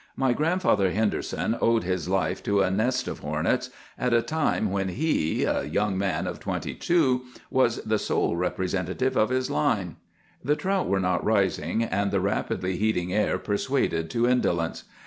[0.15, 3.69] My Grandfather Henderson owed his life to a nest of hornets
[3.99, 9.15] at a time when he, a young man of twenty two, was the sole representative
[9.15, 9.97] of his line.'
[10.43, 14.85] "The trout were not rising, and the rapidly heating air persuaded to indolence.